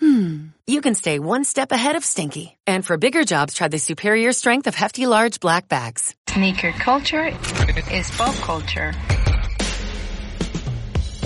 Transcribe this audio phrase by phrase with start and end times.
[0.00, 2.56] hmm, you can stay one step ahead of stinky.
[2.66, 6.14] And for bigger jobs, try the superior strength of Hefty Large Black Bags.
[6.28, 7.26] Sneaker culture
[7.92, 8.92] is pop culture.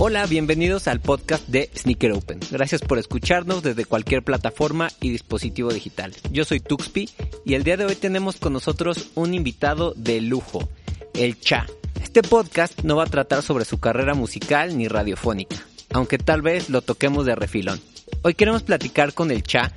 [0.01, 2.39] Hola, bienvenidos al podcast de Sneaker Open.
[2.53, 6.15] Gracias por escucharnos desde cualquier plataforma y dispositivo digital.
[6.31, 7.11] Yo soy Tuxpi
[7.45, 10.69] y el día de hoy tenemos con nosotros un invitado de lujo,
[11.15, 11.67] el Cha.
[12.01, 15.57] Este podcast no va a tratar sobre su carrera musical ni radiofónica,
[15.91, 17.81] aunque tal vez lo toquemos de refilón.
[18.23, 19.73] Hoy queremos platicar con el Cha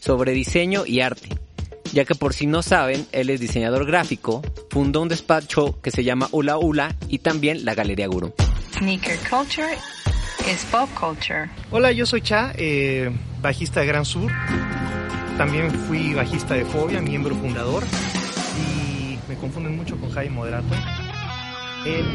[0.00, 1.28] sobre diseño y arte,
[1.92, 6.02] ya que por si no saben, él es diseñador gráfico, fundó un despacho que se
[6.02, 8.34] llama Ula Ula y también la Galería Guru.
[8.76, 9.78] Sneaker culture
[10.52, 11.48] is pop culture.
[11.70, 14.32] Hola, yo soy Cha, eh, bajista de Gran Sur.
[15.38, 17.84] También fui bajista de Fobia, miembro fundador.
[18.58, 20.74] Y me confunden mucho con Jaime Moderato,
[21.84, 22.06] el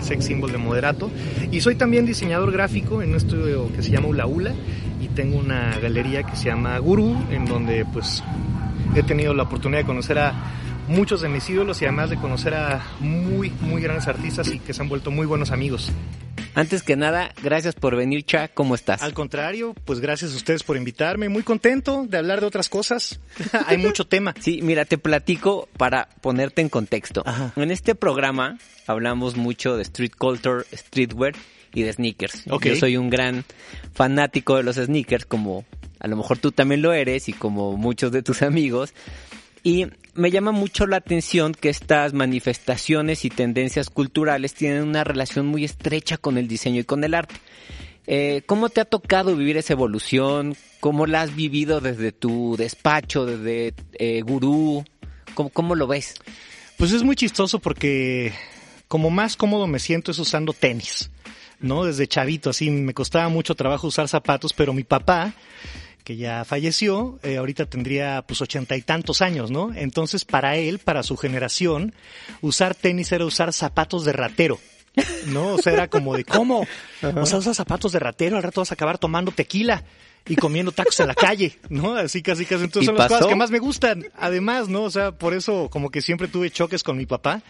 [0.00, 1.10] sex symbol de Moderato.
[1.50, 4.52] Y soy también diseñador gráfico en un estudio que se llama Ula Ula.
[5.00, 8.22] Y tengo una galería que se llama Guru, en donde pues
[8.94, 10.32] he tenido la oportunidad de conocer a
[10.88, 14.72] muchos de mis ídolos y además de conocer a muy, muy grandes artistas y que
[14.72, 15.92] se han vuelto muy buenos amigos.
[16.54, 18.48] Antes que nada, gracias por venir, Cha.
[18.48, 19.02] ¿Cómo estás?
[19.02, 21.28] Al contrario, pues gracias a ustedes por invitarme.
[21.28, 23.20] Muy contento de hablar de otras cosas.
[23.66, 24.34] Hay mucho tema.
[24.38, 27.22] Sí, mira, te platico para ponerte en contexto.
[27.24, 27.52] Ajá.
[27.56, 31.34] En este programa hablamos mucho de street culture, streetwear
[31.72, 32.44] y de sneakers.
[32.50, 32.66] Ok.
[32.66, 33.44] Yo soy un gran
[33.94, 35.64] fanático de los sneakers, como
[36.00, 38.92] a lo mejor tú también lo eres y como muchos de tus amigos.
[39.62, 45.46] Y me llama mucho la atención que estas manifestaciones y tendencias culturales tienen una relación
[45.46, 47.34] muy estrecha con el diseño y con el arte.
[48.06, 50.56] Eh, ¿Cómo te ha tocado vivir esa evolución?
[50.80, 54.84] ¿Cómo la has vivido desde tu despacho, desde eh, Gurú?
[55.34, 56.16] ¿Cómo, ¿Cómo lo ves?
[56.76, 58.32] Pues es muy chistoso porque
[58.88, 61.10] como más cómodo me siento es usando tenis,
[61.60, 61.84] ¿no?
[61.84, 65.32] Desde chavito, así me costaba mucho trabajo usar zapatos, pero mi papá,
[66.04, 69.72] que ya falleció, eh, ahorita tendría pues ochenta y tantos años, ¿no?
[69.74, 71.94] Entonces para él, para su generación,
[72.40, 74.58] usar tenis era usar zapatos de ratero.
[75.28, 75.54] ¿No?
[75.54, 76.66] O sea, era como de cómo.
[77.02, 79.84] O sea, usas zapatos de ratero, al rato vas a acabar tomando tequila
[80.28, 81.94] y comiendo tacos en la calle, ¿no?
[81.94, 82.64] Así casi casi.
[82.64, 83.14] Entonces ¿Y son las pasó?
[83.20, 84.04] cosas que más me gustan.
[84.18, 84.82] Además, ¿no?
[84.82, 87.42] O sea, por eso como que siempre tuve choques con mi papá.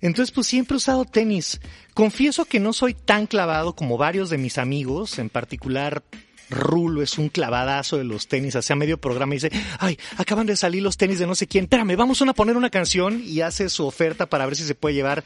[0.00, 1.60] Entonces, pues siempre he usado tenis.
[1.94, 6.02] Confieso que no soy tan clavado como varios de mis amigos, en particular
[6.52, 10.56] Rulo es un clavadazo de los tenis, hace medio programa y dice, ay, acaban de
[10.56, 13.68] salir los tenis de no sé quién, espérame, vamos a poner una canción y hace
[13.68, 15.24] su oferta para ver si se puede llevar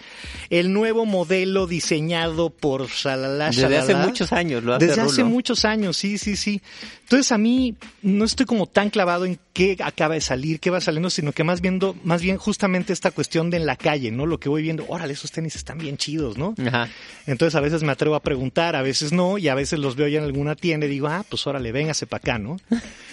[0.51, 5.65] el nuevo modelo diseñado por Shalala Desde hace muchos años lo hace Desde hace muchos
[5.65, 6.63] años, sí, sí, sí.
[7.03, 10.81] Entonces a mí no estoy como tan clavado en qué acaba de salir, qué va
[10.81, 14.27] saliendo, sino que más viendo, más bien justamente esta cuestión de en la calle, ¿no?
[14.27, 16.55] Lo que voy viendo, órale, esos tenis están bien chidos, ¿no?
[16.67, 16.89] Ajá.
[17.27, 20.07] Entonces a veces me atrevo a preguntar, a veces no, y a veces los veo
[20.09, 22.57] ya en alguna tienda y digo, ah, pues órale, véngase para acá, ¿no?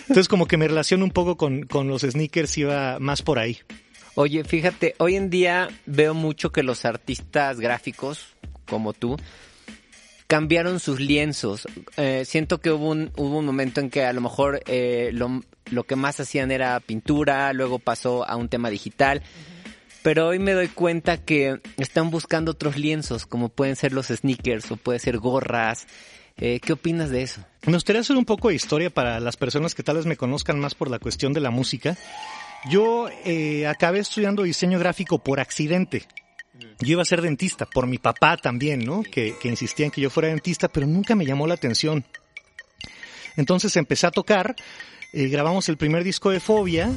[0.01, 3.59] Entonces como que me relaciono un poco con, con los sneakers va más por ahí.
[4.15, 8.27] Oye, fíjate, hoy en día veo mucho que los artistas gráficos,
[8.67, 9.17] como tú,
[10.27, 11.67] cambiaron sus lienzos.
[11.97, 15.41] Eh, siento que hubo un, hubo un momento en que a lo mejor eh, lo,
[15.71, 19.23] lo que más hacían era pintura, luego pasó a un tema digital.
[20.03, 24.69] Pero hoy me doy cuenta que están buscando otros lienzos, como pueden ser los sneakers
[24.69, 25.87] o puede ser gorras.
[26.37, 27.41] Eh, ¿Qué opinas de eso?
[27.65, 30.59] Me gustaría hacer un poco de historia para las personas que tal vez me conozcan
[30.59, 31.97] más por la cuestión de la música.
[32.69, 36.05] Yo eh, acabé estudiando diseño gráfico por accidente.
[36.79, 39.03] Yo iba a ser dentista, por mi papá también, ¿no?
[39.03, 42.05] Que, que insistía en que yo fuera dentista, pero nunca me llamó la atención.
[43.35, 44.55] Entonces empecé a tocar,
[45.11, 46.91] eh, grabamos el primer disco de Fobia.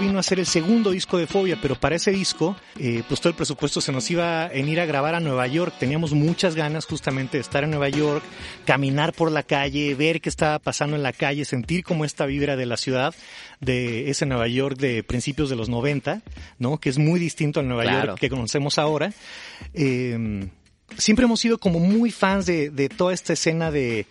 [0.00, 3.30] Vino a hacer el segundo disco de Fobia, pero para ese disco, eh, pues todo
[3.30, 5.74] el presupuesto se nos iba en ir a grabar a Nueva York.
[5.78, 8.22] Teníamos muchas ganas justamente de estar en Nueva York,
[8.64, 12.54] caminar por la calle, ver qué estaba pasando en la calle, sentir como esta vibra
[12.54, 13.12] de la ciudad,
[13.60, 16.22] de ese Nueva York de principios de los 90,
[16.60, 16.78] ¿no?
[16.78, 18.06] Que es muy distinto al Nueva Claro.
[18.08, 19.12] York que conocemos ahora.
[19.74, 20.48] Eh,
[20.96, 24.06] siempre hemos sido como muy fans de, de toda esta escena de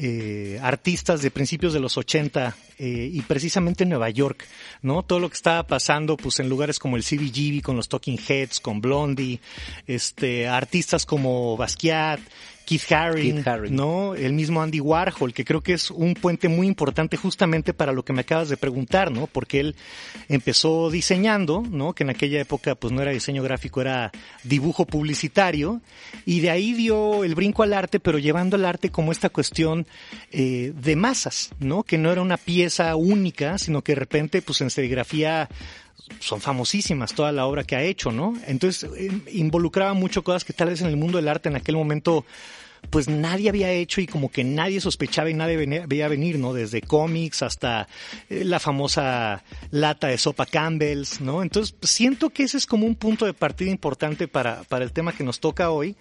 [0.00, 4.46] eh, artistas de principios de los 80 eh, y precisamente en Nueva York,
[4.80, 5.02] ¿no?
[5.02, 8.60] Todo lo que estaba pasando pues en lugares como el CBGB con los Talking Heads,
[8.60, 9.40] con Blondie,
[9.88, 12.20] este, artistas como Basquiat,
[12.68, 13.74] Keith Haring, Keith Haring.
[13.74, 14.14] ¿no?
[14.14, 18.04] El mismo Andy Warhol, que creo que es un puente muy importante justamente para lo
[18.04, 19.26] que me acabas de preguntar, ¿no?
[19.26, 19.74] Porque él
[20.28, 21.94] empezó diseñando, ¿no?
[21.94, 24.12] Que en aquella época pues no era diseño gráfico, era
[24.44, 25.80] dibujo publicitario,
[26.26, 29.86] y de ahí dio el brinco al arte, pero llevando al arte como esta cuestión
[30.30, 31.84] eh, de masas, ¿no?
[31.84, 35.48] Que no era una pieza única, sino que de repente pues en serigrafía
[36.20, 38.34] son famosísimas toda la obra que ha hecho, ¿no?
[38.46, 41.76] Entonces eh, involucraba mucho cosas que tal vez en el mundo del arte en aquel
[41.76, 42.24] momento
[42.90, 45.56] pues nadie había hecho y como que nadie sospechaba y nadie
[45.86, 46.52] veía venir, ¿no?
[46.52, 47.88] Desde cómics hasta
[48.28, 51.42] eh, la famosa lata de sopa Campbell's, ¿no?
[51.42, 55.12] Entonces siento que ese es como un punto de partida importante para, para el tema
[55.12, 55.96] que nos toca hoy.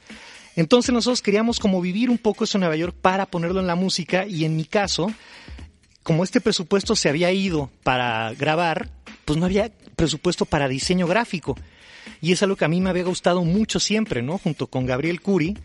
[0.55, 3.75] Entonces nosotros queríamos como vivir un poco eso en Nueva York para ponerlo en la
[3.75, 5.11] música y en mi caso,
[6.03, 8.89] como este presupuesto se había ido para grabar,
[9.25, 11.57] pues no había presupuesto para diseño gráfico.
[12.21, 14.37] Y es algo que a mí me había gustado mucho siempre, ¿no?
[14.37, 15.57] Junto con Gabriel Curi,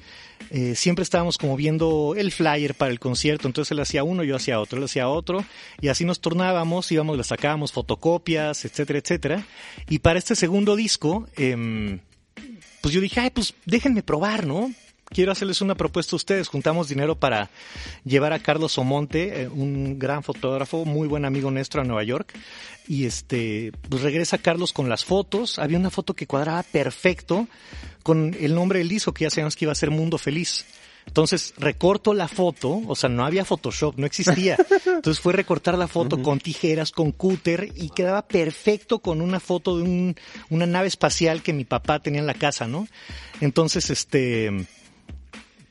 [0.50, 4.34] eh, siempre estábamos como viendo el flyer para el concierto, entonces él hacía uno, yo
[4.34, 5.44] hacía otro, él hacía otro,
[5.80, 9.46] y así nos turnábamos, íbamos, le sacábamos fotocopias, etcétera, etcétera.
[9.88, 12.00] Y para este segundo disco, em,
[12.80, 14.72] pues yo dije, ay, pues déjenme probar, ¿no?
[15.12, 16.48] Quiero hacerles una propuesta a ustedes.
[16.48, 17.50] Juntamos dinero para
[18.04, 22.32] llevar a Carlos Omonte, eh, un gran fotógrafo, muy buen amigo nuestro a Nueva York.
[22.88, 25.58] Y este, pues regresa Carlos con las fotos.
[25.58, 27.46] Había una foto que cuadraba perfecto
[28.02, 30.64] con el nombre del disco, que ya sabíamos que iba a ser Mundo Feliz.
[31.06, 34.56] Entonces recorto la foto, o sea, no había Photoshop, no existía.
[34.86, 39.76] Entonces fue recortar la foto con tijeras, con cúter y quedaba perfecto con una foto
[39.76, 40.16] de un,
[40.48, 42.86] una nave espacial que mi papá tenía en la casa, ¿no?
[43.40, 44.66] Entonces, este,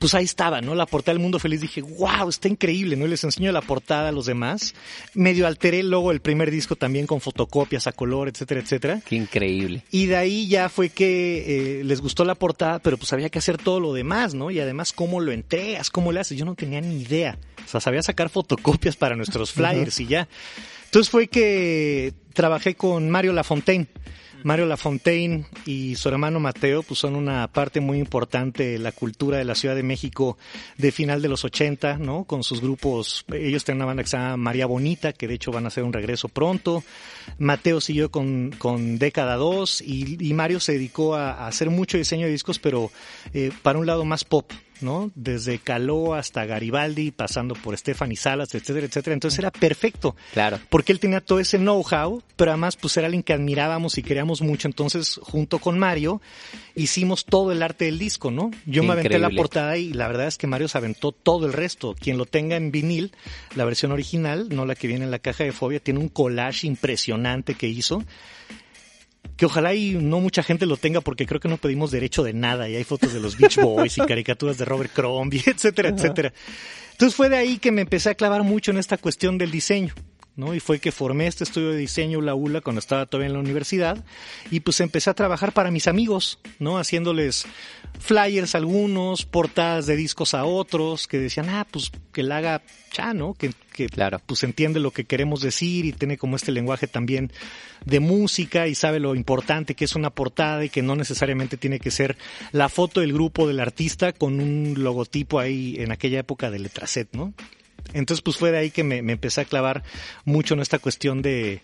[0.01, 0.74] pues ahí estaba, ¿no?
[0.74, 1.62] La portada del Mundo Feliz.
[1.62, 3.06] Dije, wow, está increíble, ¿no?
[3.06, 4.74] Y les enseño la portada a los demás.
[5.13, 9.01] Medio alteré luego el primer disco también con fotocopias a color, etcétera, etcétera.
[9.06, 9.83] Qué increíble.
[9.92, 13.38] Y de ahí ya fue que eh, les gustó la portada, pero pues había que
[13.38, 14.50] hacer todo lo demás, ¿no?
[14.50, 15.92] Y además, ¿cómo lo entregas?
[15.92, 16.36] ¿Cómo le haces?
[16.36, 17.38] Yo no tenía ni idea.
[17.63, 20.27] O sea, sabía sacar fotocopias para nuestros flyers y ya.
[20.86, 23.88] Entonces fue que trabajé con Mario Lafontaine.
[24.44, 29.38] Mario Lafontaine y su hermano Mateo pues son una parte muy importante de la cultura
[29.38, 30.38] de la Ciudad de México
[30.78, 32.24] de final de los 80, ¿no?
[32.24, 35.52] Con sus grupos, ellos tienen una banda que se llama María Bonita, que de hecho
[35.52, 36.84] van a hacer un regreso pronto.
[37.38, 41.98] Mateo siguió con, con Década 2 y, y Mario se dedicó a, a hacer mucho
[41.98, 42.92] diseño de discos, pero
[43.34, 44.52] eh, para un lado más pop,
[44.83, 45.12] ¿no?
[45.16, 49.13] Desde Caló hasta Garibaldi, pasando por Stephanie Salas, etcétera, etcétera.
[49.13, 50.16] Entonces era perfecto.
[50.33, 50.60] Claro.
[50.69, 54.42] Porque él tenía todo ese know-how, pero además pues era alguien que admirábamos y queríamos
[54.42, 54.68] mucho.
[54.68, 56.22] Entonces, junto con Mario,
[56.75, 58.51] hicimos todo el arte del disco, ¿no?
[58.66, 61.54] Yo me aventé la portada y la verdad es que Mario se aventó todo el
[61.54, 61.95] resto.
[62.00, 63.12] Quien lo tenga en vinil,
[63.56, 66.68] la versión original, no la que viene en la caja de Fobia, tiene un collage
[66.68, 68.04] impresionante que hizo
[69.38, 72.34] que ojalá y no mucha gente lo tenga porque creo que no pedimos derecho de
[72.34, 76.34] nada y hay fotos de los Beach Boys y caricaturas de Robert Crombie, etcétera, etcétera.
[76.92, 79.94] Entonces fue de ahí que me empecé a clavar mucho en esta cuestión del diseño.
[80.36, 80.54] ¿No?
[80.56, 83.39] Y fue que formé este estudio de diseño La ULA cuando estaba todavía en la
[83.39, 84.04] universidad
[84.50, 86.78] y pues empecé a trabajar para mis amigos, ¿no?
[86.78, 87.45] Haciéndoles
[88.00, 92.62] flyers a algunos, portadas de discos a otros que decían, ah, pues que la haga
[92.94, 93.33] ya, ¿no?
[93.33, 94.22] Que, que Claro.
[94.25, 97.31] pues entiende lo que queremos decir y tiene como este lenguaje también
[97.86, 101.80] de música y sabe lo importante que es una portada y que no necesariamente tiene
[101.80, 102.18] que ser
[102.51, 107.10] la foto del grupo del artista con un logotipo ahí en aquella época de Letraset,
[107.13, 107.34] ¿no?
[107.94, 109.84] Entonces pues fue de ahí que me, me empecé a clavar
[110.26, 111.62] mucho en esta cuestión de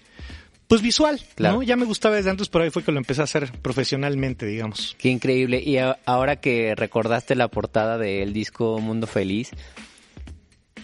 [0.68, 1.57] pues visual, Claro.
[1.57, 1.63] ¿no?
[1.63, 4.95] Ya me gustaba desde antes, pero ahí fue que lo empecé a hacer profesionalmente, digamos.
[4.99, 5.61] Qué increíble.
[5.66, 9.51] Y ahora que recordaste la portada del disco Mundo Feliz,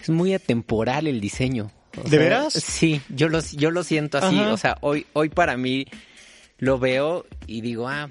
[0.02, 1.70] es muy atemporal el diseño.
[1.98, 2.52] O ¿De sea, veras?
[2.54, 4.38] Sí, yo lo, yo lo siento así.
[4.38, 4.52] Ajá.
[4.52, 5.86] O sea, hoy, hoy para mí
[6.58, 8.08] lo veo y digo, ah,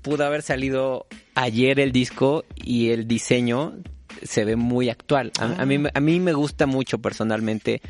[0.00, 3.74] pudo haber salido ayer el disco y el diseño
[4.22, 5.32] se ve muy actual.
[5.38, 7.80] A, a mí, me- a mí me gusta mucho personalmente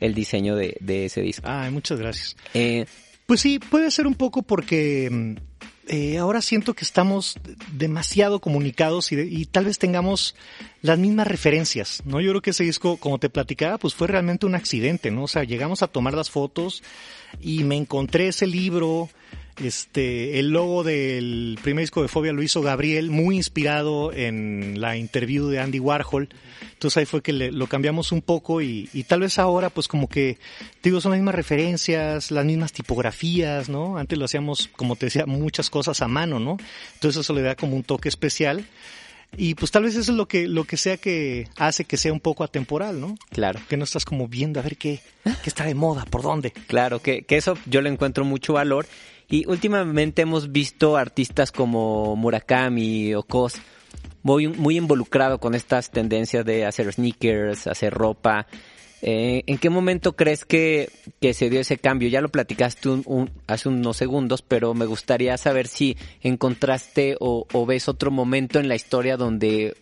[0.00, 1.46] el diseño de, de ese disco.
[1.48, 2.36] Ay, muchas gracias.
[2.54, 2.86] Eh,
[3.26, 5.34] Pues sí, puede ser un poco porque mm,
[5.88, 7.34] eh, ahora siento que estamos
[7.72, 10.34] demasiado comunicados y, de- y tal vez tengamos
[10.82, 12.20] las mismas referencias, ¿no?
[12.20, 15.24] Yo creo que ese disco, como te platicaba, pues fue realmente un accidente, ¿no?
[15.24, 16.82] O sea, llegamos a tomar las fotos
[17.40, 19.08] y me encontré ese libro,
[19.62, 24.96] este, el logo del primer disco de Fobia lo hizo Gabriel, muy inspirado en la
[24.96, 26.28] interview de Andy Warhol.
[26.72, 29.88] Entonces ahí fue que le- lo cambiamos un poco y, y tal vez ahora pues
[29.88, 30.38] como que,
[30.80, 33.98] te digo, son las mismas referencias, las mismas tipografías, ¿no?
[33.98, 36.56] Antes lo hacíamos, como te decía, muchas cosas a mano, ¿no?
[36.94, 38.64] Entonces eso le da como un toque especial.
[39.36, 42.14] Y pues tal vez eso es lo que, lo que sea que hace que sea
[42.14, 43.14] un poco atemporal, ¿no?
[43.30, 43.60] claro.
[43.68, 46.50] Que no estás como viendo a ver qué, qué está de moda, por dónde.
[46.50, 48.86] Claro, que, que eso yo le encuentro mucho valor.
[49.28, 53.56] Y últimamente hemos visto artistas como Murakami o Kos
[54.22, 58.46] muy, muy involucrado con estas tendencias de hacer sneakers, hacer ropa.
[59.00, 62.08] Eh, ¿En qué momento crees que, que, se dio ese cambio?
[62.08, 67.66] Ya lo platicaste un, hace unos segundos, pero me gustaría saber si encontraste o, o
[67.66, 69.76] ves otro momento en la historia donde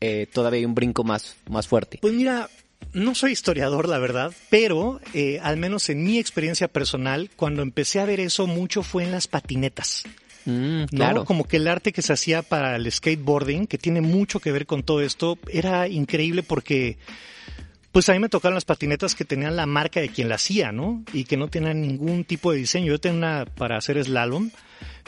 [0.00, 1.98] eh, todavía hay un brinco más, más fuerte.
[2.00, 2.48] Pues mira,
[2.92, 8.00] no soy historiador, la verdad, pero eh, al menos en mi experiencia personal, cuando empecé
[8.00, 10.04] a ver eso mucho fue en las patinetas.
[10.46, 11.24] Mm, claro.
[11.24, 14.66] Como que el arte que se hacía para el skateboarding, que tiene mucho que ver
[14.66, 16.98] con todo esto, era increíble porque
[17.92, 20.70] pues a mí me tocaron las patinetas que tenían la marca de quien la hacía,
[20.70, 21.02] ¿no?
[21.12, 22.92] Y que no tenían ningún tipo de diseño.
[22.92, 24.50] Yo tenía una para hacer slalom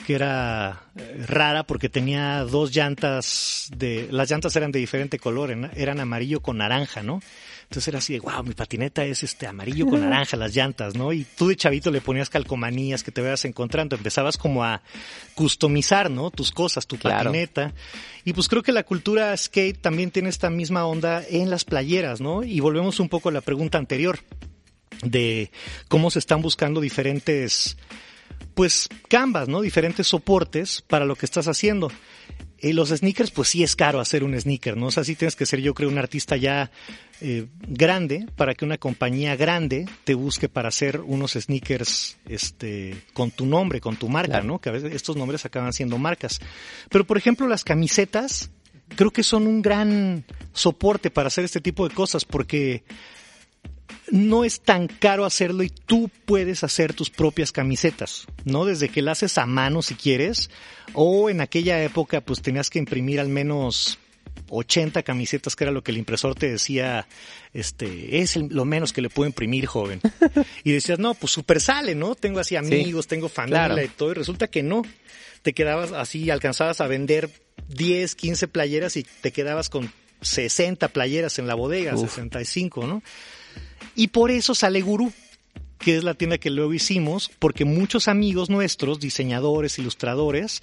[0.06, 5.50] que era eh, rara porque tenía dos llantas de las llantas eran de diferente color,
[5.74, 7.20] eran amarillo con naranja, ¿no?
[7.64, 11.12] Entonces era así de, wow, mi patineta es este amarillo con naranja, las llantas, ¿no?
[11.12, 14.80] Y tú de chavito le ponías calcomanías que te vayas encontrando, empezabas como a
[15.34, 16.30] customizar, ¿no?
[16.30, 17.74] Tus cosas, tu patineta.
[18.24, 22.22] Y pues creo que la cultura skate también tiene esta misma onda en las playeras,
[22.22, 22.42] ¿no?
[22.42, 24.18] Y volvemos un poco a la pregunta anterior
[25.02, 25.50] de
[25.88, 27.76] cómo se están buscando diferentes
[28.58, 29.60] pues canvas, ¿no?
[29.60, 31.92] Diferentes soportes para lo que estás haciendo.
[32.58, 34.86] Y los sneakers, pues sí es caro hacer un sneaker, ¿no?
[34.86, 36.68] O sea, sí tienes que ser, yo creo, un artista ya
[37.20, 43.30] eh, grande para que una compañía grande te busque para hacer unos sneakers este, con
[43.30, 44.58] tu nombre, con tu marca, ¿no?
[44.58, 46.40] Que a veces estos nombres acaban siendo marcas.
[46.88, 48.50] Pero, por ejemplo, las camisetas,
[48.96, 52.82] creo que son un gran soporte para hacer este tipo de cosas porque
[54.10, 58.64] no es tan caro hacerlo y tú puedes hacer tus propias camisetas, ¿no?
[58.64, 60.50] Desde que las haces a mano si quieres,
[60.92, 63.98] o en aquella época pues tenías que imprimir al menos
[64.50, 67.06] 80 camisetas, que era lo que el impresor te decía,
[67.52, 70.00] este, es lo menos que le puedo imprimir, joven.
[70.64, 72.14] Y decías, no, pues super sale, ¿no?
[72.14, 74.82] Tengo así amigos, tengo familia y todo, y resulta que no.
[75.42, 77.30] Te quedabas así, alcanzabas a vender
[77.68, 83.02] 10, 15 playeras y te quedabas con 60 playeras en la bodega, 65, ¿no?
[83.98, 85.12] Y por eso sale Gurú,
[85.80, 90.62] que es la tienda que luego hicimos, porque muchos amigos nuestros, diseñadores, ilustradores,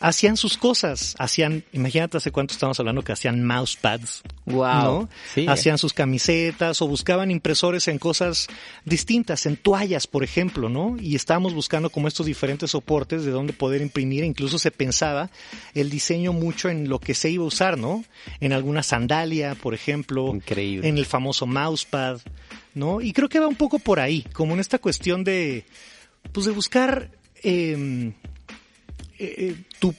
[0.00, 5.48] hacían sus cosas, hacían, imagínate hace cuánto estamos hablando que hacían mousepads, wow, ¿no?
[5.48, 8.46] Hacían sus camisetas o buscaban impresores en cosas
[8.84, 10.96] distintas, en toallas, por ejemplo, ¿no?
[10.98, 15.28] Y estábamos buscando como estos diferentes soportes de donde poder imprimir, incluso se pensaba
[15.74, 18.04] el diseño mucho en lo que se iba a usar, ¿no?
[18.40, 20.88] En alguna sandalia, por ejemplo, Increíble.
[20.88, 22.20] en el famoso mousepad,
[22.74, 23.00] ¿no?
[23.00, 25.64] Y creo que va un poco por ahí, como en esta cuestión de,
[26.32, 27.10] pues de buscar
[27.42, 28.12] eh,
[29.18, 29.94] eh, tu,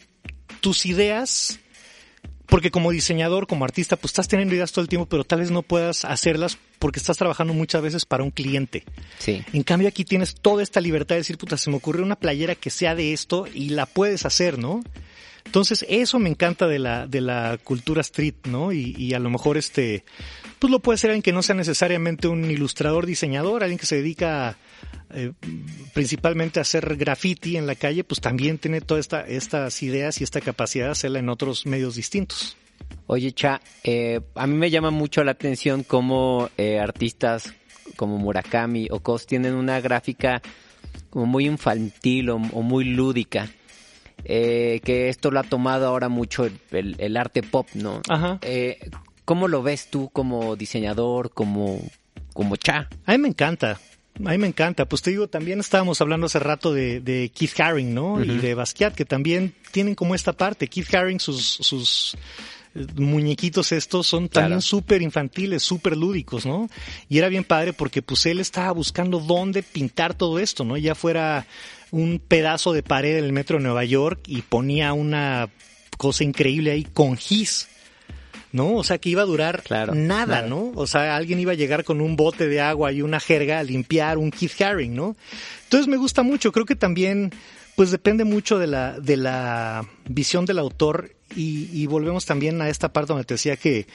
[0.62, 1.60] tus ideas,
[2.48, 5.51] porque como diseñador, como artista, pues estás teniendo ideas todo el tiempo, pero tal vez
[5.51, 8.84] no puedas hacerlas porque estás trabajando muchas veces para un cliente.
[9.20, 9.44] Sí.
[9.54, 12.56] En cambio aquí tienes toda esta libertad de decir, puta, se me ocurrió una playera
[12.56, 14.82] que sea de esto y la puedes hacer, ¿no?
[15.45, 18.71] Entonces, eso me encanta de la, de la cultura street, ¿no?
[18.71, 20.05] Y, a lo mejor este,
[20.60, 23.98] pues lo puede ser alguien que no sea necesariamente un ilustrador, diseñador, alguien que se
[23.98, 24.57] dedica
[25.13, 25.33] eh,
[25.93, 30.24] principalmente a hacer graffiti en la calle, pues también tiene todas esta, estas ideas y
[30.24, 32.55] esta capacidad de hacerla en otros medios distintos.
[33.07, 37.53] Oye, Cha, eh, a mí me llama mucho la atención cómo eh, artistas
[37.98, 40.41] como Murakami o Kos tienen una gráfica
[41.10, 43.50] como muy infantil o muy lúdica.
[44.25, 48.01] Eh, que esto lo ha tomado ahora mucho el, el, el arte pop, ¿no?
[48.10, 48.40] Ajá.
[48.42, 48.90] Eh,
[49.25, 51.80] ¿Cómo lo ves tú como diseñador, como,
[52.34, 52.90] como Cha?
[53.06, 53.80] A mí me encanta.
[54.25, 54.86] A mí me encanta.
[54.86, 58.13] Pues te digo, también estábamos hablando hace rato de, de Keith Haring, ¿no?
[58.13, 58.36] Uh -huh.
[58.36, 60.68] Y de Basquiat, que también tienen como esta parte.
[60.68, 62.18] Keith Haring, sus, sus
[62.96, 64.62] muñequitos estos son también claro.
[64.62, 66.70] súper infantiles, súper lúdicos, ¿no?
[67.10, 70.78] Y era bien padre porque pues él estaba buscando dónde pintar todo esto, ¿no?
[70.78, 71.46] Ya fuera
[71.91, 75.50] un pedazo de pared en el metro de Nueva York y ponía una
[75.98, 77.67] cosa increíble ahí con gis.
[78.53, 78.75] ¿no?
[78.75, 80.48] O sea, que iba a durar claro, nada, claro.
[80.48, 80.71] ¿no?
[80.75, 83.63] O sea, alguien iba a llegar con un bote de agua y una jerga a
[83.63, 85.15] limpiar un Keith Haring, ¿no?
[85.63, 87.31] Entonces me gusta mucho, creo que también,
[87.77, 92.67] pues depende mucho de la, de la visión del autor y, y volvemos también a
[92.67, 93.88] esta parte donde te decía que,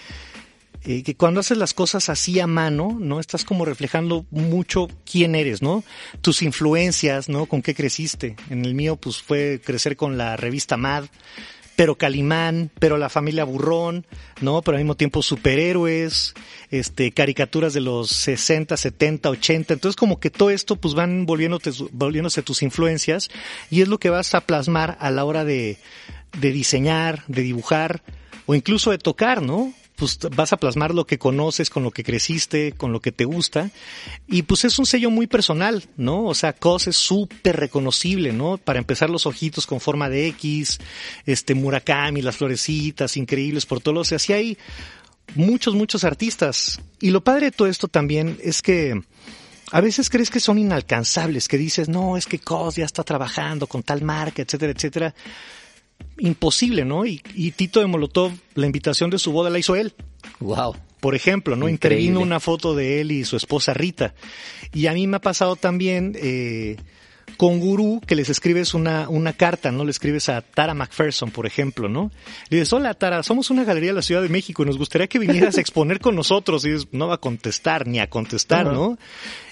[0.87, 3.19] eh, que cuando haces las cosas así a mano, ¿no?
[3.19, 5.83] Estás como reflejando mucho quién eres, ¿no?
[6.21, 7.47] Tus influencias, ¿no?
[7.47, 8.37] Con qué creciste.
[8.51, 11.07] En el mío, pues fue crecer con la revista Mad,
[11.75, 14.07] pero Calimán, pero la familia Burrón,
[14.41, 14.63] ¿no?
[14.63, 16.35] Pero al mismo tiempo superhéroes,
[16.71, 19.75] este, caricaturas de los 60, 70, 80.
[19.75, 23.29] Entonces como que todo esto pues van volviéndote, volviéndose tus influencias
[23.71, 25.79] y es lo que vas a plasmar a la hora de,
[26.39, 28.03] de diseñar, de dibujar
[28.47, 29.75] o incluso de tocar, ¿no?
[29.97, 33.25] Pues vas a plasmar lo que conoces, con lo que creciste, con lo que te
[33.25, 33.71] gusta.
[34.29, 36.25] Y pues es un sello muy personal, ¿no?
[36.27, 38.59] O sea, COS es súper reconocible, ¿no?
[38.59, 40.79] Para empezar los ojitos con forma de X,
[41.25, 44.13] este Murakami, las florecitas increíbles por todos los...
[44.13, 44.59] Así hay
[45.35, 46.79] muchos, muchos artistas.
[47.01, 49.01] Y lo padre de todo esto también es que
[49.73, 53.67] a veces crees que son inalcanzables, que dices, no, es que COS ya está trabajando
[53.67, 55.15] con tal marca, etcétera, etcétera
[56.19, 57.05] imposible, ¿no?
[57.07, 57.19] Y,
[57.57, 59.95] Tito de Molotov, la invitación de su boda la hizo él.
[60.41, 60.77] Wow.
[61.01, 61.69] Por ejemplo, ¿no?
[61.69, 64.15] Intervino una foto de él y su esposa Rita.
[64.73, 66.77] Y a mí me ha pasado también eh,
[67.37, 69.85] con Gurú que les escribes una, una carta, ¿no?
[69.85, 72.11] Le escribes a Tara McPherson, por ejemplo, ¿no?
[72.49, 75.07] Le dices, hola Tara, somos una galería de la Ciudad de México y nos gustaría
[75.07, 76.65] que vinieras a exponer con nosotros.
[76.65, 78.99] Y dices, no va a contestar ni a contestar, ¿no?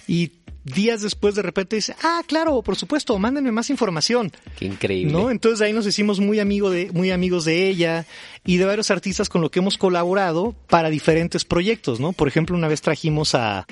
[0.06, 0.32] Y
[0.64, 4.32] días después de repente dice, ah, claro, por supuesto, mándenme más información.
[4.58, 5.12] Qué increíble.
[5.12, 5.30] ¿No?
[5.30, 8.06] Entonces ahí nos hicimos muy, amigo de, muy amigos de ella
[8.44, 12.12] y de varios artistas con los que hemos colaborado para diferentes proyectos, ¿no?
[12.12, 13.66] Por ejemplo, una vez trajimos a,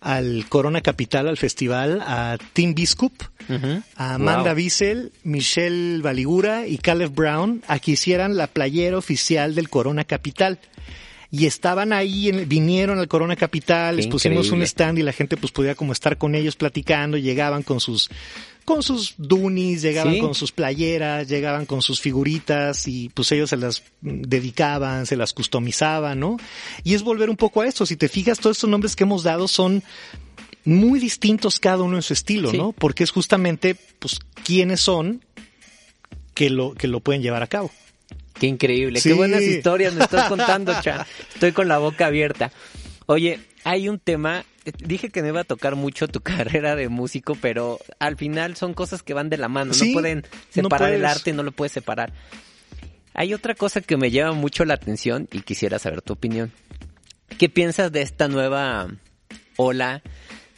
[0.00, 3.22] al Corona Capital, al festival, a Tim Biscup,
[3.96, 9.68] a Amanda Wiesel, Michelle Baligura y Caleb Brown a que hicieran la playera oficial del
[9.68, 10.58] Corona Capital
[11.30, 15.52] y estaban ahí, vinieron al Corona Capital, les pusimos un stand y la gente pues
[15.52, 18.10] podía como estar con ellos platicando, llegaban con sus
[18.64, 23.56] con sus dunis, llegaban con sus playeras, llegaban con sus figuritas y pues ellos se
[23.56, 26.36] las dedicaban, se las customizaban, ¿no?
[26.82, 29.22] Y es volver un poco a esto, si te fijas, todos estos nombres que hemos
[29.22, 29.84] dado son
[30.64, 32.72] muy distintos cada uno en su estilo, ¿no?
[32.72, 35.24] Porque es justamente pues quiénes son
[36.34, 37.70] que lo que lo pueden llevar a cabo.
[38.40, 41.06] Qué increíble, qué buenas historias me estás contando, Cha.
[41.32, 42.52] Estoy con la boca abierta.
[43.06, 44.44] Oye, hay un tema,
[44.78, 48.74] dije que no iba a tocar mucho tu carrera de músico, pero al final son
[48.74, 52.12] cosas que van de la mano, no pueden separar el arte, no lo puedes separar.
[53.14, 56.52] Hay otra cosa que me llama mucho la atención y quisiera saber tu opinión.
[57.38, 58.88] ¿Qué piensas de esta nueva
[59.56, 60.02] ola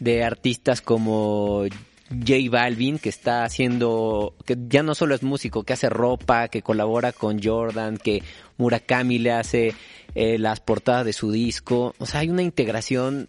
[0.00, 1.64] de artistas como
[2.10, 6.62] J Balvin, que está haciendo, que ya no solo es músico, que hace ropa, que
[6.62, 8.22] colabora con Jordan, que
[8.56, 9.74] Murakami le hace
[10.14, 11.94] eh, las portadas de su disco.
[11.98, 13.28] O sea, hay una integración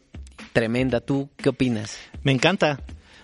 [0.54, 1.02] tremenda.
[1.02, 1.98] ¿Tú qué opinas?
[2.24, 2.82] Me encanta.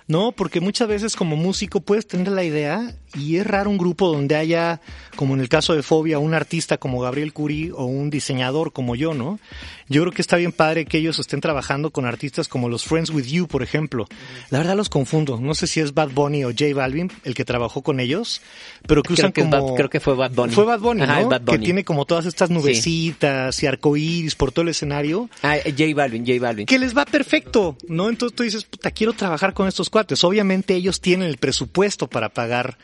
[0.07, 4.11] No, porque muchas veces como músico puedes tener la idea y es raro un grupo
[4.11, 4.81] donde haya,
[5.15, 8.95] como en el caso de Fobia, un artista como Gabriel Curie o un diseñador como
[8.95, 9.39] yo, ¿no?
[9.87, 13.11] Yo creo que está bien padre que ellos estén trabajando con artistas como los Friends
[13.11, 14.07] With You, por ejemplo.
[14.49, 15.39] La verdad los confundo.
[15.39, 18.41] No sé si es Bad Bunny o J Balvin el que trabajó con ellos,
[18.87, 19.75] pero que usan como...
[19.75, 20.53] creo que fue Bad Bunny.
[20.53, 21.29] Fue Bad Bunny, ¿no?
[21.45, 25.29] Que tiene como todas estas nubecitas y arcoíris por todo el escenario.
[25.43, 26.65] Ah, J Balvin, J Balvin.
[26.65, 28.09] Que les va perfecto, ¿no?
[28.09, 30.23] Entonces tú dices, puta, quiero trabajar con estos cuates.
[30.23, 32.79] Obviamente ellos tienen el presupuesto para pagar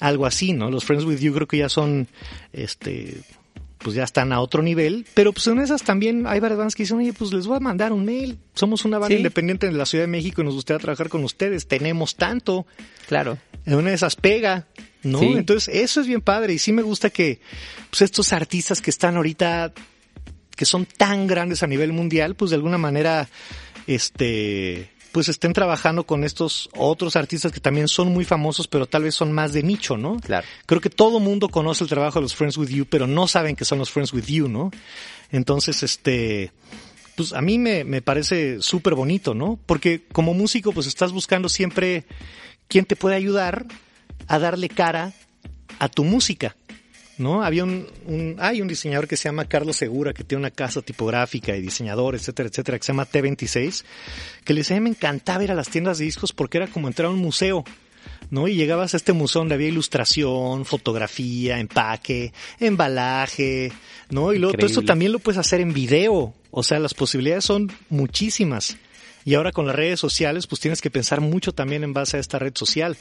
[0.00, 0.70] algo así, ¿no?
[0.70, 2.08] Los Friends With You creo que ya son,
[2.52, 3.22] este
[3.78, 6.82] pues ya están a otro nivel, pero pues en esas también hay varias bandas que
[6.82, 9.86] dicen, oye, pues les voy a mandar un mail, somos una banda independiente de la
[9.86, 12.66] Ciudad de México y nos gustaría trabajar con ustedes, tenemos tanto.
[13.06, 13.38] Claro.
[13.64, 14.66] En una de esas pega,
[15.02, 15.22] ¿no?
[15.22, 17.40] Entonces, eso es bien padre y sí me gusta que
[17.90, 19.72] pues estos artistas que están ahorita,
[20.56, 23.28] que son tan grandes a nivel mundial, pues de alguna manera,
[23.86, 29.04] este, pues estén trabajando con estos otros artistas que también son muy famosos, pero tal
[29.04, 30.20] vez son más de nicho, ¿no?
[30.20, 30.46] Claro.
[30.66, 33.56] Creo que todo mundo conoce el trabajo de los Friends With You, pero no saben
[33.56, 34.70] que son los Friends With You, ¿no?
[35.32, 36.52] Entonces, este,
[37.14, 39.58] pues a mí me, me parece súper bonito, ¿no?
[39.64, 42.04] Porque como músico, pues estás buscando siempre
[42.68, 43.64] quién te puede ayudar
[44.28, 45.14] a darle cara
[45.78, 46.56] a tu música.
[47.18, 47.42] ¿No?
[47.42, 51.56] Había un, hay un diseñador que se llama Carlos Segura, que tiene una casa tipográfica
[51.56, 53.84] y diseñador, etcétera, etcétera, que se llama T26,
[54.44, 57.06] que le decía, me encantaba ir a las tiendas de discos porque era como entrar
[57.06, 57.64] a un museo.
[58.30, 58.48] ¿no?
[58.48, 63.72] Y llegabas a este museo donde había ilustración, fotografía, empaque, embalaje,
[64.10, 64.32] ¿no?
[64.32, 66.34] Y luego todo esto también lo puedes hacer en video.
[66.50, 68.76] O sea, las posibilidades son muchísimas.
[69.26, 72.20] Y ahora con las redes sociales, pues tienes que pensar mucho también en base a
[72.20, 72.96] esta red social,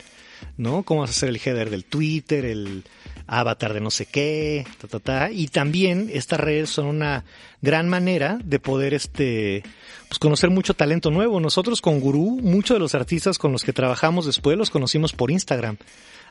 [0.57, 0.83] ¿no?
[0.83, 2.83] Cómo vas a hacer el header del Twitter, el,
[3.27, 5.31] avatar de no sé qué, ta, ta, ta.
[5.31, 7.25] Y también estas redes son una
[7.61, 9.63] gran manera de poder este,
[10.07, 11.39] pues conocer mucho talento nuevo.
[11.39, 15.31] Nosotros con Gurú, muchos de los artistas con los que trabajamos después los conocimos por
[15.31, 15.77] Instagram.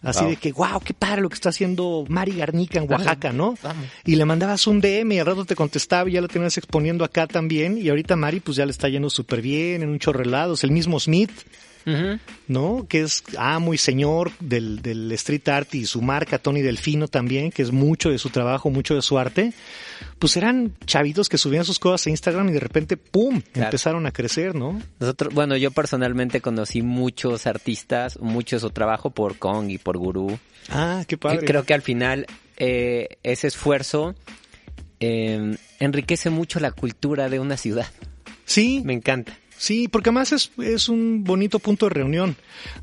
[0.04, 3.54] Así de que, wow, qué padre lo que está haciendo Mari Garnica en Oaxaca, ¿no?
[4.04, 7.04] Y le mandabas un DM y al rato te contestaba y ya lo tenías exponiendo
[7.04, 7.78] acá también.
[7.78, 10.64] Y ahorita Mari pues ya le está yendo súper bien, en un chorrelados.
[10.64, 11.30] El mismo Smith,
[12.48, 12.86] ¿no?
[12.88, 17.50] Que es amo y señor del, del street art y su marca, Tony Delfino también,
[17.50, 19.52] que es mucho de su trabajo, mucho de su arte.
[20.18, 24.12] Pues eran chavitos que subían sus cosas a Instagram y de repente, ¡pum!, empezaron a
[24.12, 24.80] crecer, ¿no?
[24.98, 29.98] Nosotros, bueno, yo personalmente conocí muchos artistas, mucho de su trabajo por Kong y por
[29.98, 30.38] Gurú.
[30.70, 31.46] Ah, qué padre.
[31.46, 34.14] Creo que al final eh, ese esfuerzo
[35.00, 37.86] eh, enriquece mucho la cultura de una ciudad.
[38.44, 39.38] Sí, Me encanta.
[39.56, 42.36] Sí, porque además es, es un bonito punto de reunión.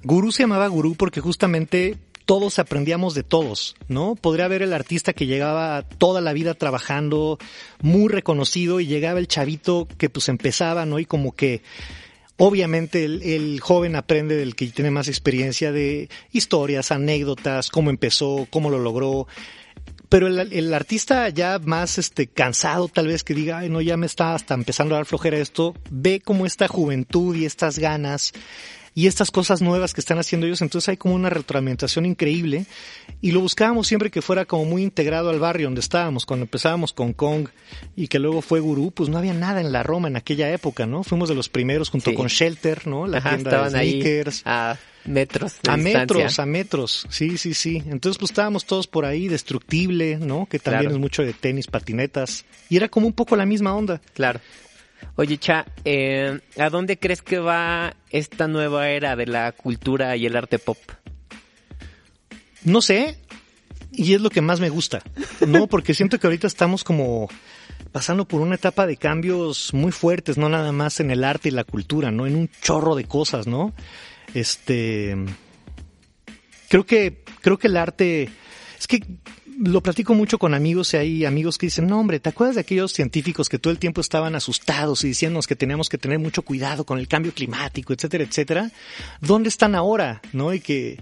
[0.03, 4.15] Gurú se llamaba Gurú porque justamente todos aprendíamos de todos, ¿no?
[4.15, 7.37] Podría haber el artista que llegaba toda la vida trabajando,
[7.81, 10.99] muy reconocido, y llegaba el chavito que pues empezaba, ¿no?
[10.99, 11.61] Y como que
[12.37, 18.47] obviamente el, el joven aprende del que tiene más experiencia de historias, anécdotas, cómo empezó,
[18.49, 19.27] cómo lo logró
[20.11, 23.95] pero el, el, artista ya más este cansado tal vez que diga, ay no, ya
[23.95, 28.33] me está hasta empezando a dar flojera esto, ve como esta juventud y estas ganas
[28.93, 32.65] y estas cosas nuevas que están haciendo ellos, entonces hay como una retroalimentación increíble
[33.21, 36.91] y lo buscábamos siempre que fuera como muy integrado al barrio donde estábamos, cuando empezábamos
[36.91, 37.47] con Kong
[37.95, 40.87] y que luego fue Gurú, pues no había nada en la Roma en aquella época,
[40.87, 41.03] ¿no?
[41.03, 42.17] Fuimos de los primeros junto Sí.
[42.17, 43.07] con Shelter, ¿no?
[43.07, 44.43] La Ajá, tienda de ahí sneakers.
[45.05, 45.99] Metros de A distancia.
[45.99, 47.83] metros, a metros, sí, sí, sí.
[47.87, 50.45] Entonces pues estábamos todos por ahí, destructible, ¿no?
[50.45, 50.95] Que también Claro.
[50.95, 52.45] es mucho de tenis, patinetas.
[52.69, 54.01] Y era como un poco la misma onda.
[54.13, 54.39] Claro.
[55.15, 60.25] Oye, Cha, eh, ¿a dónde crees que va esta nueva era de la cultura y
[60.27, 60.77] el arte pop?
[62.63, 63.17] No sé,
[63.91, 65.01] y es lo que más me gusta,
[65.47, 65.67] ¿no?
[65.67, 67.27] Porque siento que ahorita estamos como
[67.91, 71.51] pasando por una etapa de cambios muy fuertes, no nada más en el arte y
[71.51, 72.27] la cultura, ¿no?
[72.27, 73.73] En un chorro de cosas, ¿no?
[74.33, 75.15] Este
[76.69, 78.29] creo que creo que el arte
[78.79, 79.03] es que
[79.59, 82.61] lo platico mucho con amigos y hay amigos que dicen, no hombre, ¿te acuerdas de
[82.61, 86.41] aquellos científicos que todo el tiempo estaban asustados y diciéndonos que teníamos que tener mucho
[86.41, 88.71] cuidado con el cambio climático, etcétera, etcétera?
[89.19, 90.21] ¿Dónde están ahora?
[90.33, 90.53] ¿No?
[90.53, 90.97] Y que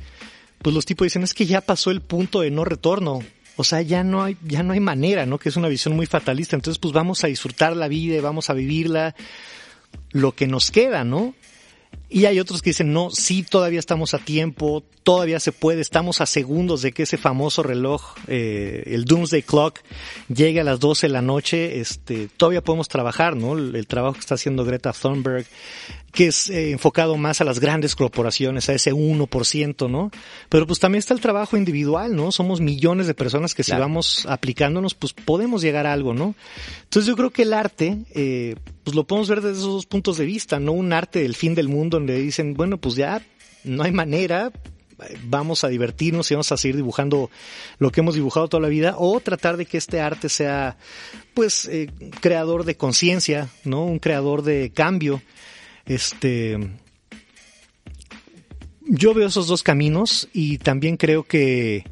[0.62, 3.22] pues los tipos dicen, es que ya pasó el punto de no retorno.
[3.56, 5.38] O sea, ya no hay, ya no hay manera, ¿no?
[5.38, 6.56] Que es una visión muy fatalista.
[6.56, 9.16] Entonces, pues vamos a disfrutar la vida y vamos a vivirla
[10.12, 11.34] lo que nos queda, ¿no?
[12.10, 16.22] Y hay otros que dicen, no, sí, todavía estamos a tiempo, todavía se puede, estamos
[16.22, 19.80] a segundos de que ese famoso reloj, eh, el Doomsday Clock,
[20.28, 23.56] llegue a las 12 de la noche, este, todavía podemos trabajar, ¿no?
[23.56, 25.46] El, el trabajo que está haciendo Greta Thunberg,
[26.12, 30.12] que es eh, enfocado más a las grandes corporaciones, a ese 1%, ¿no?
[30.50, 32.32] Pero pues también está el trabajo individual, ¿no?
[32.32, 33.84] Somos millones de personas que si Claro.
[33.84, 36.34] vamos aplicándonos, pues podemos llegar a algo, ¿no?
[36.84, 38.56] Entonces yo creo que el arte, eh,
[38.90, 41.54] pues lo podemos ver desde esos dos puntos de vista, no un arte del fin
[41.54, 43.22] del mundo donde dicen, bueno, pues ya
[43.64, 44.52] no hay manera,
[45.08, 47.30] eh, vamos a divertirnos y vamos a seguir dibujando
[47.78, 50.76] lo que hemos dibujado toda la vida, o tratar de que este arte sea,
[51.36, 53.86] pues, eh, creador de conciencia, ¿no?
[53.86, 55.22] Un creador de cambio.
[55.86, 56.58] Este,
[58.88, 61.84] yo veo esos dos caminos y también creo que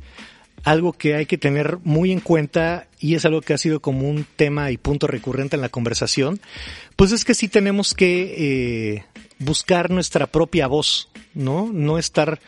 [0.67, 4.10] algo que hay que tener muy en cuenta y es algo que ha sido como
[4.10, 6.41] un tema y punto recurrente en la conversación,
[6.97, 9.06] pues es que sí tenemos que eh,
[9.39, 11.69] buscar nuestra propia voz, ¿no?
[11.71, 12.41] No estar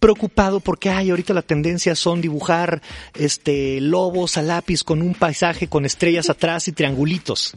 [0.00, 2.80] preocupado porque ay ahorita la tendencia son dibujar
[3.14, 7.52] este lobos a lápiz con un paisaje con estrellas atrás y triangulitos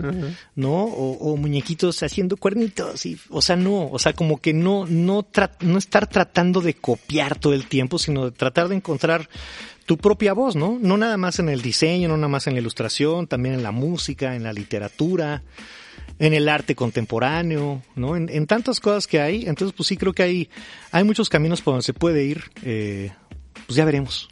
[0.55, 4.87] no o, o muñequitos haciendo cuernitos y o sea no o sea como que no
[4.87, 5.23] no
[5.59, 9.29] no estar tratando de copiar todo el tiempo sino de tratar de encontrar
[9.91, 12.61] tu propia voz no no nada más en el diseño no nada más en la
[12.61, 15.43] ilustración también en la música en la literatura
[16.17, 18.15] en el arte contemporáneo, ¿no?
[18.15, 20.49] En, en tantas cosas que hay, entonces pues sí creo que hay,
[20.91, 23.11] hay muchos caminos por donde se puede ir, eh,
[23.65, 24.29] pues ya veremos.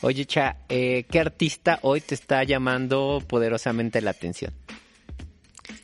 [0.00, 4.54] Oye, Cha, eh, ¿qué artista hoy te está llamando poderosamente la atención?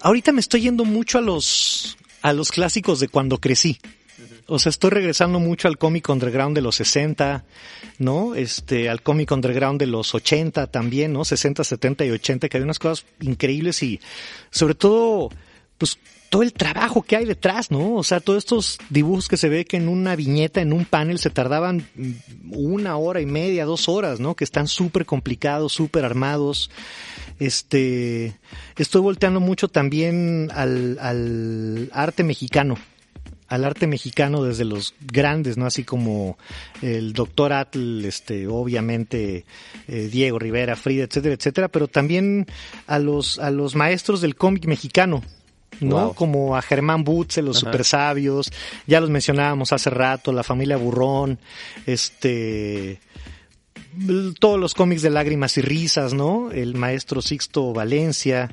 [0.00, 3.78] Ahorita me estoy yendo mucho a los, a los clásicos de cuando crecí.
[4.46, 7.44] O sea, estoy regresando mucho al cómic underground de los 60,
[7.98, 8.34] ¿no?
[8.34, 11.24] Este, al cómic underground de los 80 también, ¿no?
[11.24, 14.00] 60, 70 y 80, que hay unas cosas increíbles y
[14.50, 15.30] sobre todo,
[15.78, 15.98] pues
[16.32, 17.96] todo el trabajo que hay detrás, ¿no?
[17.96, 21.18] O sea, todos estos dibujos que se ve que en una viñeta, en un panel,
[21.18, 22.12] se tardaban mm,
[22.54, 24.34] una hora y media, dos horas, ¿no?
[24.34, 26.70] Que están súper complicados, súper armados.
[27.38, 28.34] Este,
[28.78, 32.78] estoy volteando mucho también al, al arte mexicano,
[33.52, 35.66] al arte mexicano desde los grandes, ¿no?
[35.66, 36.38] Así como
[36.80, 39.44] el doctor Atl, este, obviamente,
[39.88, 42.46] eh, Diego Rivera, Frida, etcétera, etcétera, pero también
[42.86, 45.22] a los, a los maestros del cómic mexicano.
[45.80, 45.96] ¿no?
[45.96, 46.14] Wow.
[46.14, 47.66] Como a Germán Butze, los Ajá.
[47.66, 48.50] super sabios,
[48.86, 51.38] ya los mencionábamos hace rato, la familia Burrón,
[51.84, 53.00] este,
[54.38, 56.50] todos los cómics de lágrimas y risas, ¿no?
[56.50, 58.50] El maestro Sixto Valencia,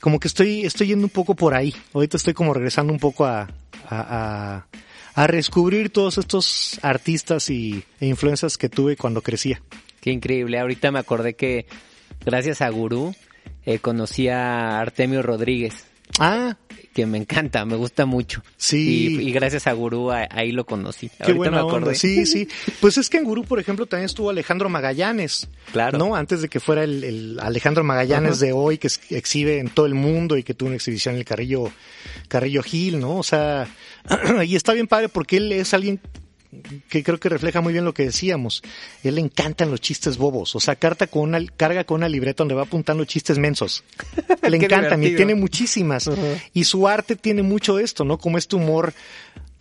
[0.00, 1.74] como que estoy, estoy yendo un poco por ahí.
[1.92, 3.46] Ahorita estoy como regresando un poco a, a,
[3.88, 4.66] a,
[5.14, 9.62] a redescubrir todos estos artistas y, e influencias que tuve cuando crecía.
[10.00, 10.58] Qué increíble.
[10.58, 11.66] Ahorita me acordé que
[12.24, 13.14] gracias a Gurú
[13.64, 15.91] eh, conocí a Artemio Rodríguez.
[16.18, 16.56] Ah,
[16.94, 18.42] que me encanta, me gusta mucho.
[18.56, 19.16] Sí.
[19.18, 21.08] Y, y gracias a Gurú ahí lo conocí.
[21.08, 21.76] Qué Ahorita buena me acordé.
[21.86, 21.94] onda.
[21.94, 22.46] Sí, sí.
[22.80, 25.48] Pues es que en Gurú, por ejemplo, también estuvo Alejandro Magallanes.
[25.72, 25.98] Claro.
[25.98, 26.14] ¿No?
[26.14, 29.94] Antes de que fuera el, el Alejandro Magallanes de hoy, que exhibe en todo el
[29.94, 31.72] mundo y que tuvo una exhibición en el Carrillo,
[32.28, 33.16] Carrillo Gil, ¿no?
[33.16, 33.66] O sea,
[34.46, 35.98] y está bien padre porque él es alguien
[36.88, 38.62] que creo que refleja muy bien lo que decíamos.
[39.02, 40.54] Él le encantan los chistes bobos.
[40.54, 43.84] O sea, carta con una, carga con una libreta donde va apuntando chistes mensos.
[44.48, 46.10] Le encantan y tiene muchísimas.
[46.52, 48.18] Y su arte tiene mucho de esto, ¿no?
[48.18, 48.92] Como este humor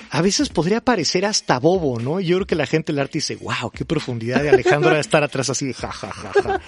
[0.10, 2.20] a veces podría parecer hasta bobo, ¿no?
[2.20, 5.24] Yo creo que la gente del arte dice, wow, qué profundidad de Alejandro de estar
[5.24, 6.62] atrás así de ja, ja, ja, ja",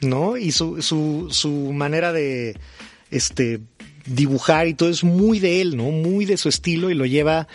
[0.00, 0.38] ¿no?
[0.38, 2.56] Y su, su, su manera de,
[3.10, 3.60] este,
[4.06, 5.84] dibujar y todo es muy de él, ¿no?
[5.84, 7.46] Muy de su estilo y lo lleva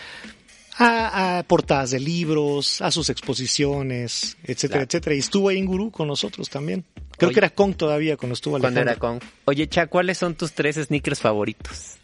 [0.77, 4.83] a, a portadas de libros, a sus exposiciones, etcétera, Claro.
[4.85, 5.15] etcétera.
[5.15, 6.85] Y estuvo ahí en Gurú con nosotros también.
[7.17, 7.33] Creo Oye.
[7.35, 8.91] que era Kong todavía cuando estuvo Cuando Alejandro.
[8.91, 9.29] era con.
[9.45, 11.97] Oye, Cha, ¿cuáles son tus tres sneakers favoritos?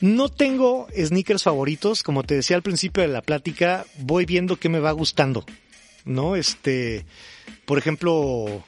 [0.00, 4.68] No tengo sneakers favoritos, como te decía al principio de la plática, voy viendo qué
[4.68, 5.44] me va gustando,
[6.04, 6.34] ¿no?
[6.34, 7.06] Este,
[7.66, 8.64] por ejemplo,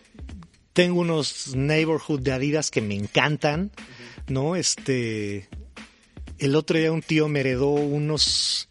[0.72, 3.72] tengo unos neighborhood de Adidas que me encantan,
[4.28, 4.54] ¿no?
[4.54, 5.48] Este,
[6.38, 8.68] el otro día un tío me heredó unos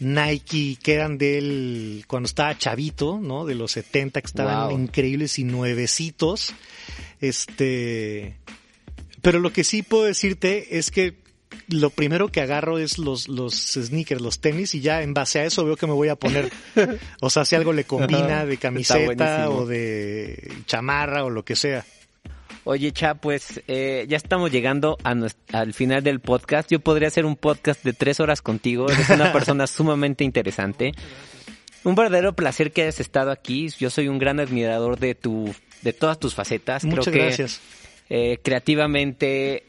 [0.00, 3.44] Nike que eran de él cuando estaba chavito, ¿no?
[3.44, 4.78] De los 70 que estaban Wow.
[4.78, 6.54] increíbles y nuevecitos.
[7.20, 8.36] Este,
[9.22, 11.14] pero lo que sí puedo decirte es que
[11.68, 15.44] lo primero que agarro es los, los sneakers, los tenis, y ya en base a
[15.44, 16.50] eso veo que me voy a poner.
[17.20, 21.84] O sea, si algo le combina de camiseta o de chamarra o lo que sea.
[22.70, 25.14] Oye, Cha, pues eh, ya estamos llegando a
[25.54, 26.70] al final del podcast.
[26.70, 28.90] Yo podría hacer un podcast de tres horas contigo.
[28.90, 30.92] Eres una persona sumamente interesante.
[31.82, 33.70] Un verdadero placer que hayas estado aquí.
[33.78, 36.84] Yo soy un gran admirador de tu, de todas tus facetas.
[36.84, 37.62] Muchas Creo que, gracias.
[38.10, 39.64] eh, creativamente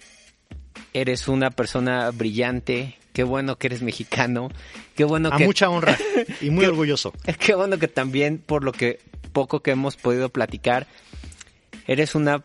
[0.91, 2.97] eres una persona brillante.
[3.13, 4.49] Qué bueno que eres mexicano.
[4.97, 5.97] Qué bueno A que mucha honra
[6.41, 7.13] y muy orgulloso.
[7.39, 8.99] Qué bueno que también, por lo que
[9.31, 10.85] poco que hemos podido platicar,
[11.87, 12.43] eres una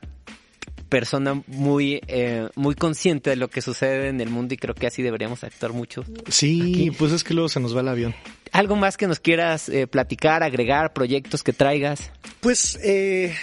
[0.94, 4.86] persona muy eh, muy consciente de lo que sucede en el mundo y creo que
[4.86, 6.04] así deberíamos actuar mucho.
[6.28, 8.14] Sí, pues es que luego se nos va el avión.
[8.52, 12.12] ¿Algo más que nos quieras eh, platicar, agregar, proyectos que traigas?
[12.38, 13.34] Pues eh,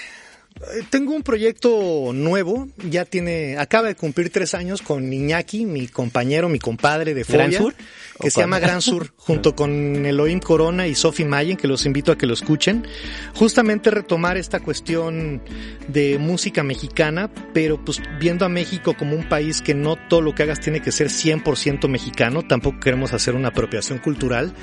[0.90, 6.50] tengo un proyecto nuevo, ya tiene, acaba de cumplir tres años con Iñaki, mi compañero,
[6.50, 7.76] mi compadre de Fobia, ¿Gran Sur?
[8.20, 11.86] que ¿O se llama Gran Sur, junto con Elohim Corona y Sophie Mayen, que los
[11.86, 12.88] invito a que lo escuchen.
[13.34, 15.42] Justamente retomar esta cuestión
[15.88, 20.36] de música mexicana, pero pues viendo a México como un país que no todo lo
[20.36, 24.54] que hagas tiene que ser 100% mexicano, tampoco queremos hacer una apropiación cultural,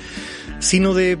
[0.59, 1.17] sino de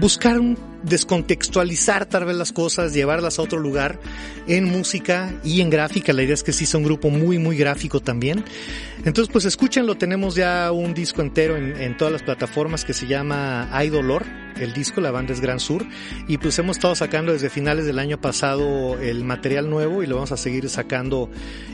[0.00, 0.40] buscar
[0.82, 4.00] descontextualizar tal vez las cosas, llevarlas a otro lugar
[4.48, 6.12] en música y en gráfica.
[6.12, 8.44] La idea es que sí sea un grupo muy, muy gráfico también.
[9.04, 9.96] Entonces, pues escúchenlo.
[9.96, 14.24] Tenemos ya un disco entero en, en todas las plataformas que se llama Hay Dolor.
[14.60, 15.86] El disco, la banda es Gran Sur.
[16.28, 20.16] Y pues hemos estado sacando desde finales del año pasado el material nuevo y lo
[20.16, 21.30] vamos a seguir sacando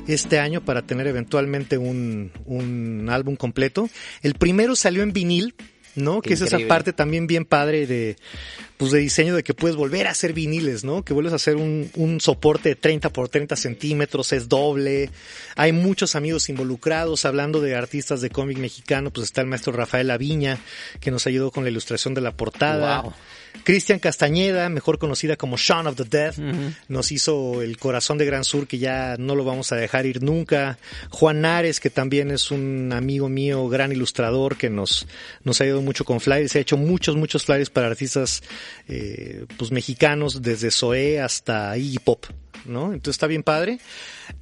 [0.07, 3.89] este año para tener eventualmente un, un álbum completo.
[4.23, 5.55] El primero salió en vinil,
[5.99, 6.21] ¿no?
[6.21, 8.17] Qué que es esa parte también bien padre de,
[8.77, 11.03] pues de diseño de que puedes volver a hacer viniles, ¿no?
[11.05, 15.11] Que vuelves a hacer un, un soporte de 30 por 30 centímetros, es doble.
[15.57, 17.25] Hay muchos amigos involucrados.
[17.25, 20.59] Hablando de artistas de cómic mexicano, pues está el maestro Rafael Aviña,
[21.01, 23.03] que nos ayudó con la ilustración de la portada.
[23.03, 23.15] Wow.
[23.65, 26.35] Cristian Castañeda, mejor conocida como Shaun of the Dead,
[26.89, 30.23] nos hizo El Corazón de Gran Sur, que ya no lo vamos a dejar ir
[30.23, 30.79] nunca.
[31.11, 35.07] Juan Nares, que también es un amigo mío, gran ilustrador, que nos,
[35.45, 36.53] nos ha ayudado mucho con flyers.
[36.53, 38.43] Se ha hecho muchos, muchos flyers para artistas
[38.89, 42.27] eh, pues mexicanos, desde Zoé hasta Iggy Pop.
[42.65, 42.93] ¿no?
[42.93, 43.79] Entonces está bien padre.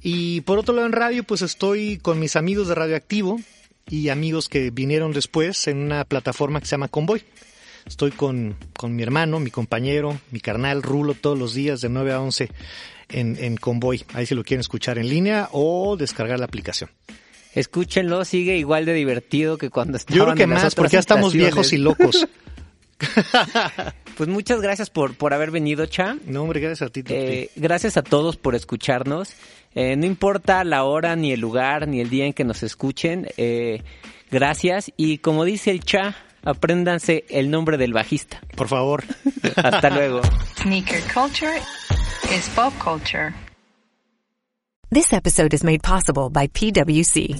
[0.01, 3.39] Y por otro lado en radio, pues estoy con mis amigos de Radioactivo
[3.89, 7.23] y amigos que vinieron después en una plataforma que se llama Convoy.
[7.87, 12.11] Estoy con, con mi hermano, mi compañero, mi carnal Rulo todos los días de 9
[12.11, 12.49] a 11
[13.09, 14.03] en, en Convoy.
[14.13, 16.89] Ahí si lo quieren escuchar en línea o descargar la aplicación.
[17.53, 20.99] Escúchenlo, sigue igual de divertido que cuando estaban Yo creo que en más, porque ya
[20.99, 22.27] estamos viejos y locos.
[24.17, 26.17] Pues muchas gracias por, por haber venido, Cha.
[26.25, 27.03] No, hombre, gracias a ti.
[27.07, 29.35] Eh, gracias a todos por escucharnos.
[29.75, 33.27] Eh, no importa la hora, ni el lugar, ni el día en que nos escuchen.
[33.37, 33.83] eh,
[34.31, 34.91] gracias.
[34.97, 38.39] Y como dice el Cha, apréndanse el nombre del bajista.
[38.55, 39.03] Por favor.
[39.55, 40.21] Hasta luego.
[40.55, 41.59] Sneaker culture
[42.31, 43.33] is pop culture.
[44.89, 47.35] This episode is made possible by PwC.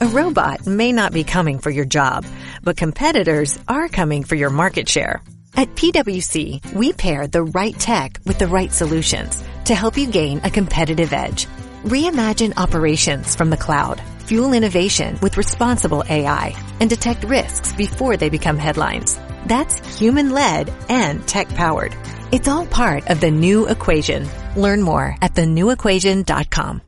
[0.00, 2.24] A robot may not be coming for your job,
[2.62, 5.20] but competitors are coming for your market share.
[5.56, 10.40] At PwC, we pair the right tech with the right solutions to help you gain
[10.44, 11.46] a competitive edge.
[11.84, 18.28] Reimagine operations from the cloud fuel innovation with responsible AI, and detect risks before they
[18.28, 19.18] become headlines.
[19.46, 21.96] That's human-led and tech-powered.
[22.32, 24.28] It's all part of the new equation.
[24.56, 26.82] Learn more at thenewequation.com.